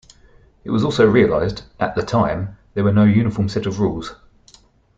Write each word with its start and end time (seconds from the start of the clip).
It 0.63 0.71
was 0.71 0.83
also 0.83 1.05
realized, 1.05 1.61
at 1.79 1.93
that 1.93 2.07
time, 2.07 2.57
there 2.73 2.83
were 2.83 2.91
no 2.91 3.03
uniform 3.03 3.47
set 3.49 3.67
of 3.67 3.79
rules. 3.79 4.15